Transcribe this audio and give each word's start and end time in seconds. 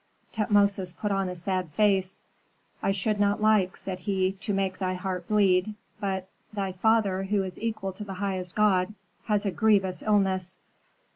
Tutmosis 0.33 0.93
put 0.97 1.11
on 1.11 1.29
a 1.29 1.35
sad 1.35 1.69
face. 1.73 2.19
"I 2.81 2.89
should 2.89 3.19
not 3.19 3.39
like," 3.39 3.77
said 3.77 3.99
he, 3.99 4.31
"to 4.31 4.51
make 4.51 4.79
thy 4.79 4.95
heart 4.95 5.27
bleed, 5.27 5.75
but 5.99 6.27
thy 6.51 6.71
father, 6.71 7.21
who 7.25 7.43
is 7.43 7.59
equal 7.59 7.93
to 7.93 8.03
the 8.03 8.15
highest 8.15 8.55
god, 8.55 8.95
has 9.25 9.45
a 9.45 9.51
grievous 9.51 10.01
illness." 10.01 10.57